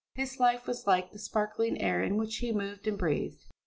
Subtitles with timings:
[0.15, 3.43] His life was like the sparkling air in which he moved and breathed.